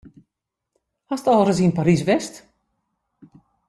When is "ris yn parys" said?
1.45-2.03